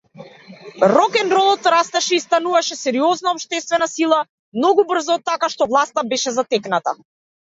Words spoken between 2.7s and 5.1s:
сериозна општествена сила многу